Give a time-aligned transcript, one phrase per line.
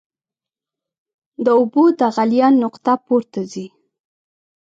[1.43, 3.65] د اوبو د غلیان نقطه پورته ځي.